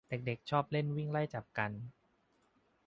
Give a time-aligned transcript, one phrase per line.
[0.09, 1.71] เด็กเด็กชอบเล่นวิ่งไล่จับกัน